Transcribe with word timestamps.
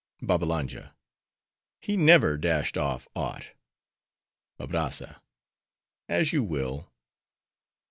BABBALANJA—He 0.23 1.95
never 1.95 2.35
dashed 2.35 2.75
off 2.75 3.07
aught. 3.15 3.51
ABRAZZA—As 4.59 6.33
you 6.33 6.43
will. 6.43 6.91